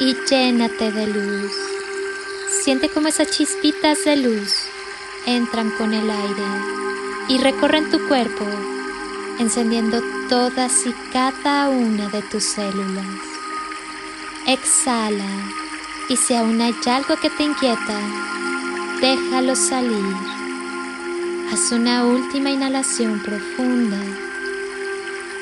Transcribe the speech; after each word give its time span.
y 0.00 0.14
llénate 0.28 0.92
de 0.92 1.06
luz. 1.06 1.52
Siente 2.62 2.88
como 2.88 3.08
esas 3.08 3.30
chispitas 3.30 4.04
de 4.04 4.16
luz 4.16 4.52
entran 5.26 5.70
con 5.72 5.92
el 5.92 6.08
aire 6.08 6.44
y 7.28 7.38
recorren 7.38 7.90
tu 7.90 8.06
cuerpo, 8.08 8.44
encendiendo 9.38 10.00
todas 10.28 10.86
y 10.86 10.94
cada 11.12 11.68
una 11.68 12.08
de 12.08 12.22
tus 12.22 12.44
células. 12.44 13.06
Exhala 14.46 15.24
y 16.08 16.16
si 16.16 16.34
aún 16.34 16.60
hay 16.60 16.74
algo 16.86 17.16
que 17.16 17.30
te 17.30 17.42
inquieta, 17.42 18.00
déjalo 19.00 19.56
salir. 19.56 20.16
Haz 21.52 21.72
una 21.72 22.04
última 22.04 22.50
inhalación 22.50 23.20
profunda. 23.22 23.98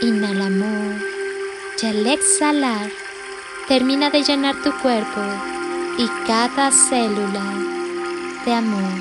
Inhala 0.00 0.46
amor 0.46 0.94
y 1.82 1.86
al 1.86 2.06
exhalar, 2.06 2.90
termina 3.68 4.10
de 4.10 4.22
llenar 4.22 4.62
tu 4.62 4.72
cuerpo 4.78 5.20
y 5.98 6.08
cada 6.26 6.70
célula 6.70 7.44
de 8.44 8.52
amor. 8.54 8.92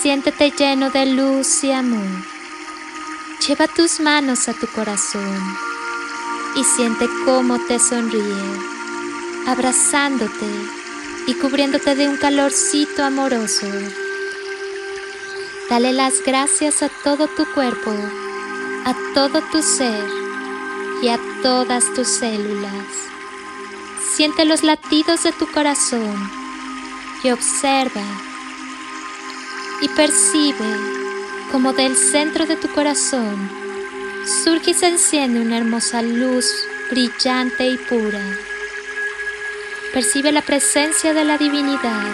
Siéntete 0.00 0.50
lleno 0.50 0.90
de 0.90 1.06
luz 1.06 1.64
y 1.64 1.72
amor. 1.72 2.24
Lleva 3.46 3.66
tus 3.66 4.00
manos 4.00 4.48
a 4.48 4.54
tu 4.54 4.66
corazón 4.68 5.38
y 6.56 6.64
siente 6.64 7.06
cómo 7.24 7.58
te 7.66 7.78
sonríe 7.78 8.78
abrazándote 9.48 10.46
y 11.26 11.34
cubriéndote 11.34 11.94
de 11.94 12.06
un 12.06 12.18
calorcito 12.18 13.02
amoroso. 13.02 13.66
Dale 15.70 15.92
las 15.92 16.22
gracias 16.24 16.82
a 16.82 16.90
todo 17.02 17.28
tu 17.28 17.46
cuerpo, 17.54 17.90
a 18.84 18.94
todo 19.14 19.40
tu 19.50 19.62
ser 19.62 20.04
y 21.02 21.08
a 21.08 21.18
todas 21.42 21.84
tus 21.94 22.08
células. 22.08 23.08
Siente 24.18 24.44
los 24.44 24.64
latidos 24.64 25.22
de 25.22 25.30
tu 25.30 25.46
corazón 25.52 26.28
y 27.22 27.30
observa 27.30 28.02
y 29.80 29.88
percibe 29.90 30.76
como 31.52 31.72
del 31.72 31.94
centro 31.94 32.44
de 32.44 32.56
tu 32.56 32.66
corazón 32.66 33.48
surge 34.42 34.72
y 34.72 34.74
se 34.74 34.88
enciende 34.88 35.40
una 35.40 35.58
hermosa 35.58 36.02
luz 36.02 36.46
brillante 36.90 37.68
y 37.68 37.76
pura. 37.76 38.20
Percibe 39.94 40.32
la 40.32 40.42
presencia 40.42 41.14
de 41.14 41.24
la 41.24 41.38
divinidad 41.38 42.12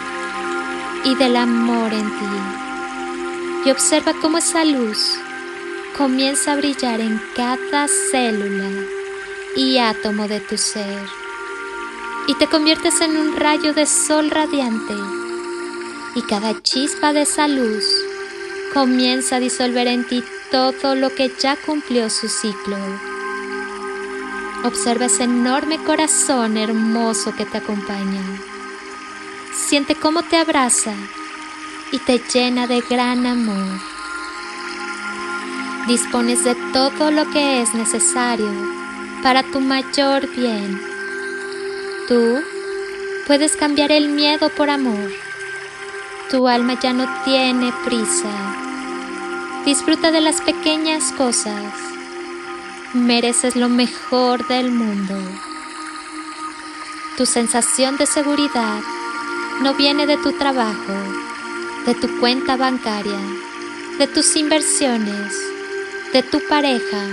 y 1.07 1.15
del 1.15 1.37
amor 1.37 1.91
en 1.91 2.11
ti 2.19 3.65
y 3.65 3.71
observa 3.71 4.13
cómo 4.21 4.37
esa 4.37 4.63
luz 4.67 5.19
comienza 5.97 6.53
a 6.53 6.57
brillar 6.57 7.01
en 7.01 7.19
cada 7.35 7.89
célula 7.89 8.69
y 9.57 9.79
átomo 9.79 10.29
de 10.29 10.41
tu 10.41 10.59
ser 10.59 11.24
y 12.27 12.35
te 12.35 12.47
conviertes 12.49 13.01
en 13.01 13.17
un 13.17 13.37
rayo 13.37 13.75
de 13.75 13.87
sol 13.87 14.31
radiante 14.31 14.95
y 16.15 16.23
cada 16.23 16.63
chispa 16.63 17.13
de 17.13 17.23
esa 17.23 17.49
luz 17.49 17.85
comienza 18.73 19.37
a 19.37 19.41
disolver 19.41 19.87
en 19.89 20.07
ti 20.07 20.23
todo 20.51 20.95
lo 20.95 21.15
que 21.15 21.31
ya 21.41 21.57
cumplió 21.57 22.09
su 22.09 22.29
ciclo. 22.29 22.77
Observa 24.65 25.07
ese 25.07 25.25
enorme 25.25 25.79
corazón 25.79 26.57
hermoso 26.57 27.35
que 27.35 27.45
te 27.45 27.59
acompaña. 27.59 28.23
Siente 29.53 29.95
cómo 29.95 30.23
te 30.23 30.37
abraza 30.37 30.95
y 31.93 31.99
te 31.99 32.21
llena 32.33 32.67
de 32.67 32.81
gran 32.81 33.27
amor. 33.27 33.81
Dispones 35.87 36.45
de 36.45 36.55
todo 36.73 37.11
lo 37.11 37.29
que 37.31 37.61
es 37.61 37.75
necesario 37.75 38.51
para 39.23 39.43
tu 39.43 39.61
mayor 39.61 40.27
bien. 40.35 40.94
Tú 42.09 42.43
puedes 43.27 43.57
cambiar 43.57 43.93
el 43.93 44.09
miedo 44.09 44.51
por 44.51 44.71
amor. 44.71 45.11
Tu 46.31 46.49
alma 46.49 46.79
ya 46.81 46.93
no 46.93 47.07
tiene 47.25 47.73
prisa. 47.85 48.31
Disfruta 49.65 50.11
de 50.11 50.21
las 50.21 50.41
pequeñas 50.43 51.13
cosas 51.13 51.85
mereces 52.95 53.57
lo 53.57 53.69
mejor 53.69 54.47
del 54.47 54.71
mundo. 54.71 55.17
Tu 57.17 57.27
sensación 57.27 57.97
de 57.97 58.07
seguridad 58.07 58.81
no 59.63 59.75
viene 59.75 60.07
de 60.07 60.17
tu 60.17 60.33
trabajo, 60.33 60.95
de 61.87 61.95
tu 61.95 62.21
cuenta 62.21 62.57
bancaria, 62.57 63.19
de 63.99 64.07
tus 64.07 64.37
inversiones, 64.37 65.35
de 66.13 66.23
tu 66.23 66.41
pareja, 66.49 67.07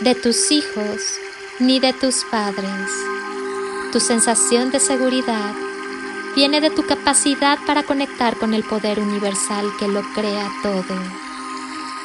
de 0.00 0.14
tus 0.14 0.50
hijos, 0.50 1.18
ni 1.58 1.78
de 1.78 1.92
tus 1.92 2.24
padres. 2.30 2.90
Tu 3.92 4.00
sensación 4.00 4.70
de 4.70 4.80
seguridad 4.80 5.54
viene 6.34 6.60
de 6.60 6.70
tu 6.70 6.84
capacidad 6.84 7.58
para 7.66 7.82
conectar 7.82 8.36
con 8.36 8.52
el 8.52 8.62
poder 8.62 9.00
universal 9.00 9.66
que 9.78 9.88
lo 9.88 10.02
crea 10.12 10.50
todo, 10.62 11.00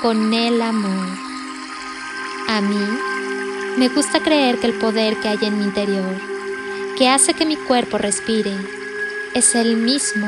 con 0.01 0.33
el 0.33 0.61
amor. 0.61 1.07
A 2.47 2.61
mí 2.61 2.85
me 3.77 3.89
gusta 3.89 4.21
creer 4.21 4.59
que 4.59 4.67
el 4.67 4.73
poder 4.73 5.17
que 5.19 5.27
hay 5.27 5.39
en 5.41 5.57
mi 5.57 5.65
interior, 5.65 6.15
que 6.97 7.09
hace 7.09 7.33
que 7.33 7.45
mi 7.45 7.57
cuerpo 7.57 7.97
respire, 7.97 8.55
es 9.33 9.55
el 9.55 9.75
mismo 9.75 10.27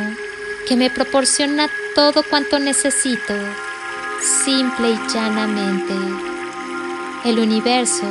que 0.67 0.75
me 0.75 0.89
proporciona 0.89 1.69
todo 1.95 2.23
cuanto 2.23 2.59
necesito, 2.59 3.33
simple 4.43 4.91
y 4.91 5.13
llanamente. 5.13 5.93
El 7.25 7.39
universo 7.39 8.07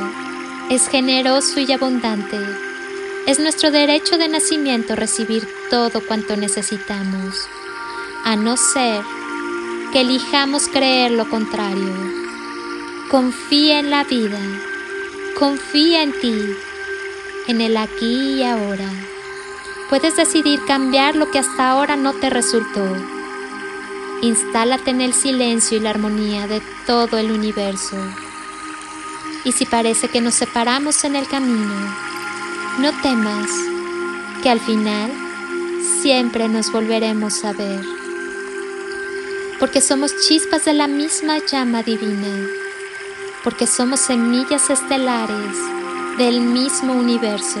es 0.69 0.87
generoso 0.87 1.59
y 1.59 1.71
abundante. 1.71 2.37
Es 3.25 3.39
nuestro 3.39 3.71
derecho 3.71 4.17
de 4.17 4.27
nacimiento 4.27 4.97
recibir 4.97 5.47
todo 5.69 6.05
cuanto 6.05 6.35
necesitamos, 6.35 7.47
a 8.25 8.35
no 8.35 8.57
ser 8.57 9.01
que 9.93 10.01
elijamos 10.01 10.67
creer 10.67 11.11
lo 11.11 11.29
contrario. 11.29 11.93
Confía 13.09 13.79
en 13.79 13.91
la 13.91 14.03
vida, 14.03 14.39
confía 15.39 16.03
en 16.03 16.11
ti, 16.19 16.35
en 17.47 17.61
el 17.61 17.77
aquí 17.77 18.39
y 18.39 18.43
ahora. 18.43 18.89
Puedes 19.89 20.17
decidir 20.17 20.59
cambiar 20.65 21.15
lo 21.15 21.31
que 21.31 21.39
hasta 21.39 21.69
ahora 21.69 21.95
no 21.95 22.11
te 22.11 22.29
resultó. 22.29 22.85
Instálate 24.21 24.91
en 24.91 24.99
el 24.99 25.13
silencio 25.13 25.77
y 25.77 25.79
la 25.79 25.91
armonía 25.91 26.47
de 26.47 26.61
todo 26.85 27.17
el 27.17 27.31
universo. 27.31 27.95
Y 29.45 29.53
si 29.53 29.65
parece 29.65 30.09
que 30.09 30.19
nos 30.19 30.33
separamos 30.35 31.05
en 31.05 31.15
el 31.15 31.25
camino, 31.27 32.12
no 32.79 32.91
temas 33.01 33.49
que 34.41 34.49
al 34.49 34.59
final 34.59 35.11
siempre 36.01 36.47
nos 36.47 36.71
volveremos 36.71 37.43
a 37.45 37.53
ver. 37.53 37.81
Porque 39.59 39.81
somos 39.81 40.13
chispas 40.27 40.65
de 40.65 40.73
la 40.73 40.87
misma 40.87 41.37
llama 41.39 41.83
divina 41.83 42.47
porque 43.43 43.67
somos 43.67 43.99
semillas 43.99 44.69
estelares 44.69 45.57
del 46.17 46.39
mismo 46.39 46.93
universo, 46.93 47.59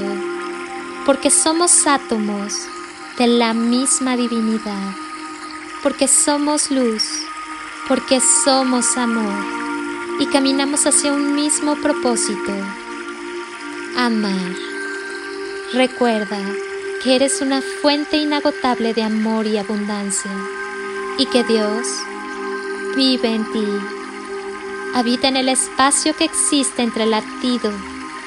porque 1.05 1.29
somos 1.29 1.85
átomos 1.85 2.67
de 3.17 3.27
la 3.27 3.53
misma 3.53 4.15
divinidad, 4.15 4.93
porque 5.81 6.07
somos 6.07 6.71
luz, 6.71 7.03
porque 7.87 8.21
somos 8.45 8.97
amor 8.97 9.43
y 10.19 10.25
caminamos 10.27 10.85
hacia 10.87 11.11
un 11.11 11.35
mismo 11.35 11.75
propósito, 11.75 12.53
amar. 13.97 14.72
Recuerda 15.73 16.39
que 17.03 17.15
eres 17.15 17.41
una 17.41 17.61
fuente 17.81 18.17
inagotable 18.17 18.93
de 18.93 19.03
amor 19.03 19.47
y 19.47 19.57
abundancia 19.57 20.31
y 21.17 21.25
que 21.25 21.43
Dios 21.43 21.87
vive 22.95 23.33
en 23.33 23.51
ti 23.51 23.65
habita 24.93 25.27
en 25.27 25.37
el 25.37 25.49
espacio 25.49 26.15
que 26.15 26.25
existe 26.25 26.83
entre 26.83 27.07
latido 27.07 27.73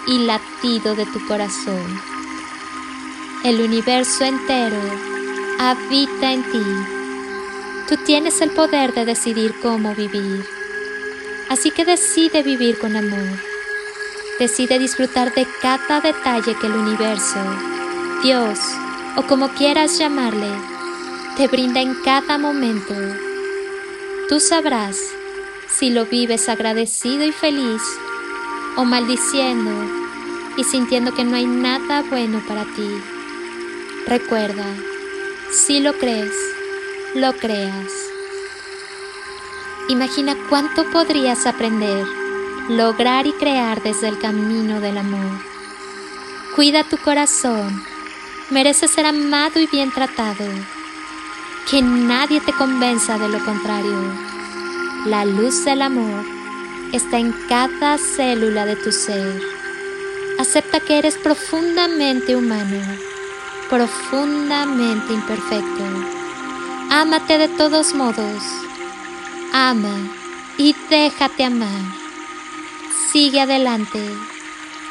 y 0.09 0.27
latido 0.27 0.97
de 0.97 1.07
tu 1.07 1.25
corazón. 1.27 2.01
El 3.45 3.61
universo 3.61 4.25
entero 4.25 4.81
habita 5.61 6.33
en 6.33 6.43
ti. 6.43 6.65
Tú 7.89 7.97
tienes 8.05 8.41
el 8.41 8.51
poder 8.51 8.93
de 8.95 9.05
decidir 9.05 9.55
cómo 9.63 9.95
vivir. 9.95 10.45
Así 11.49 11.71
que 11.71 11.85
decide 11.85 12.43
vivir 12.43 12.79
con 12.81 12.97
amor. 12.97 13.56
Decide 14.38 14.79
disfrutar 14.79 15.35
de 15.35 15.47
cada 15.62 16.00
detalle 16.00 16.55
que 16.61 16.67
el 16.67 16.75
universo, 16.75 17.38
Dios 18.23 18.59
o 19.17 19.23
como 19.23 19.49
quieras 19.49 19.99
llamarle, 19.99 20.50
te 21.38 21.49
brinda 21.49 21.81
en 21.81 21.94
cada 22.05 22.37
momento. 22.37 22.94
Tú 24.29 24.38
sabrás 24.38 24.99
si 25.69 25.88
lo 25.88 26.05
vives 26.05 26.50
agradecido 26.50 27.25
y 27.25 27.33
feliz 27.33 27.81
o 28.77 28.85
maldiciendo 28.85 29.71
y 30.59 30.65
sintiendo 30.65 31.15
que 31.15 31.25
no 31.25 31.37
hay 31.37 31.47
nada 31.47 32.03
bueno 32.03 32.43
para 32.47 32.65
ti. 32.65 32.88
Recuerda, 34.06 34.67
si 35.50 35.81
lo 35.81 35.94
crees, 35.94 36.35
lo 37.15 37.33
creas. 37.33 37.91
Imagina 39.88 40.37
cuánto 40.50 40.85
podrías 40.91 41.47
aprender, 41.47 42.05
lograr 42.69 43.27
y 43.27 43.33
crear 43.33 43.83
desde 43.83 44.09
el 44.09 44.19
camino 44.19 44.81
del 44.81 44.99
amor. 44.99 45.39
Cuida 46.55 46.85
tu 46.85 46.97
corazón, 46.99 47.83
mereces 48.51 48.91
ser 48.91 49.07
amado 49.07 49.61
y 49.61 49.67
bien 49.67 49.93
tratado. 49.93 50.45
Que 51.71 51.83
nadie 51.83 52.41
te 52.41 52.53
convenza 52.53 53.19
de 53.19 53.29
lo 53.29 53.45
contrario. 53.45 54.15
La 55.05 55.25
luz 55.25 55.65
del 55.65 55.83
amor 55.83 56.25
está 56.93 57.19
en 57.19 57.33
cada 57.49 57.99
célula 57.99 58.67
de 58.67 58.77
tu 58.77 58.91
ser. 58.93 59.41
Acepta 60.39 60.81
que 60.81 60.99
eres 60.99 61.17
profundamente 61.17 62.37
humano, 62.37 62.81
profundamente 63.69 65.12
imperfecto. 65.12 65.85
Ámate 66.91 67.39
de 67.39 67.49
todos 67.49 67.95
modos. 67.95 68.43
Ama 69.53 69.99
y 70.59 70.75
déjate 70.89 71.45
amar. 71.45 72.06
Sigue 73.17 73.41
adelante, 73.41 73.99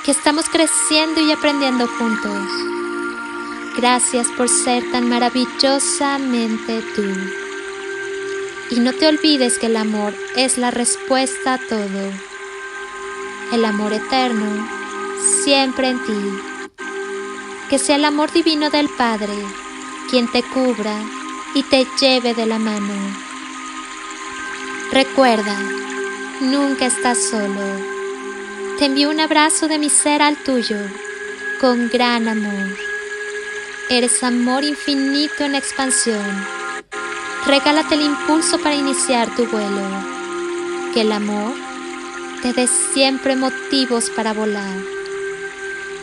que 0.03 0.09
estamos 0.09 0.49
creciendo 0.49 1.21
y 1.21 1.31
aprendiendo 1.31 1.87
juntos. 1.87 2.47
Gracias 3.77 4.29
por 4.29 4.49
ser 4.49 4.83
tan 4.91 5.07
maravillosamente 5.07 6.81
tú. 6.95 7.03
Y 8.71 8.79
no 8.79 8.93
te 8.93 9.09
olvides 9.09 9.59
que 9.59 9.67
el 9.67 9.77
amor 9.77 10.15
es 10.35 10.57
la 10.57 10.71
respuesta 10.71 11.53
a 11.53 11.59
todo. 11.59 12.11
El 13.53 13.63
amor 13.63 13.93
eterno 13.93 14.67
siempre 15.43 15.89
en 15.89 16.03
ti. 16.03 16.41
Que 17.69 17.77
sea 17.77 17.97
el 17.97 18.05
amor 18.05 18.31
divino 18.33 18.71
del 18.71 18.89
Padre 18.89 19.35
quien 20.09 20.27
te 20.31 20.41
cubra 20.41 20.99
y 21.53 21.61
te 21.61 21.85
lleve 22.01 22.33
de 22.33 22.47
la 22.47 22.57
mano. 22.57 22.95
Recuerda, 24.91 25.59
nunca 26.41 26.87
estás 26.87 27.19
solo. 27.29 27.94
Te 28.77 28.85
envío 28.85 29.09
un 29.09 29.19
abrazo 29.19 29.67
de 29.67 29.79
mi 29.79 29.89
ser 29.89 30.21
al 30.21 30.35
tuyo, 30.43 30.77
con 31.61 31.89
gran 31.89 32.27
amor. 32.27 32.77
Eres 33.89 34.23
amor 34.23 34.63
infinito 34.63 35.43
en 35.43 35.55
expansión 35.55 36.55
Regálate 37.45 37.93
el 37.93 38.01
impulso 38.01 38.57
para 38.57 38.73
iniciar 38.73 39.35
tu 39.35 39.45
vuelo. 39.45 39.83
Que 40.95 41.01
el 41.01 41.11
amor 41.11 41.53
te 42.41 42.53
dé 42.53 42.65
siempre 42.65 43.35
motivos 43.35 44.09
para 44.09 44.33
volar. 44.33 44.75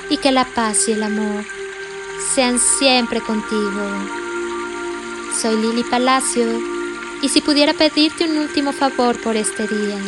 Y 0.08 0.18
que 0.18 0.30
la 0.30 0.44
paz 0.44 0.88
y 0.88 0.92
el 0.92 1.02
amor 1.02 1.44
sean 2.32 2.60
siempre 2.60 3.20
contigo. 3.20 3.90
Soy 5.40 5.56
Lili 5.56 5.82
Palacio 5.82 6.46
y 7.22 7.28
si 7.28 7.40
pudiera 7.40 7.74
pedirte 7.74 8.24
un 8.24 8.38
último 8.38 8.72
favor 8.72 9.20
por 9.20 9.36
este 9.36 9.66
día, 9.66 9.98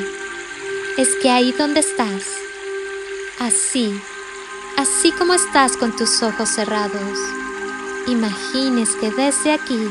es 0.99 1.09
que 1.21 1.31
ahí 1.31 1.51
donde 1.51 1.81
estás, 1.81 2.27
así, 3.39 4.01
así 4.77 5.13
como 5.13 5.35
estás 5.35 5.77
con 5.77 5.95
tus 5.95 6.23
ojos 6.23 6.49
cerrados, 6.49 7.19
imagines 8.07 8.91
que 9.01 9.11
desde 9.11 9.53
aquí 9.53 9.89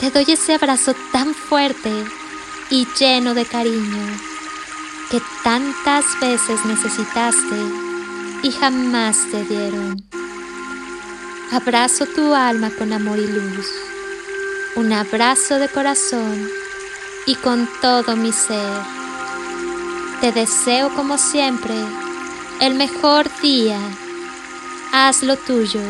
te 0.00 0.10
doy 0.10 0.24
ese 0.28 0.54
abrazo 0.54 0.94
tan 1.12 1.34
fuerte 1.34 1.92
y 2.70 2.86
lleno 2.98 3.34
de 3.34 3.44
cariño 3.44 4.18
que 5.10 5.20
tantas 5.44 6.04
veces 6.20 6.64
necesitaste 6.64 7.56
y 8.42 8.50
jamás 8.50 9.18
te 9.30 9.44
dieron. 9.44 10.02
Abrazo 11.52 12.06
tu 12.06 12.34
alma 12.34 12.70
con 12.70 12.92
amor 12.92 13.18
y 13.18 13.26
luz, 13.26 13.66
un 14.74 14.92
abrazo 14.92 15.58
de 15.58 15.68
corazón 15.68 16.48
y 17.26 17.34
con 17.34 17.68
todo 17.80 18.16
mi 18.16 18.32
ser. 18.32 18.80
Te 20.22 20.32
deseo 20.32 20.94
como 20.94 21.18
siempre 21.18 21.74
el 22.62 22.74
mejor 22.74 23.28
día. 23.40 23.80
Haz 24.92 25.24
lo 25.24 25.36
tuyo. 25.36 25.82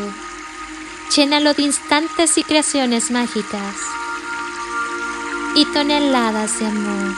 Llénalo 1.15 1.53
de 1.53 1.61
instantes 1.61 2.39
y 2.39 2.43
creaciones 2.43 3.11
mágicas 3.11 3.75
y 5.55 5.65
toneladas 5.65 6.57
de 6.57 6.65
amor 6.65 7.15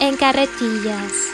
en 0.00 0.16
carretillas 0.16 1.33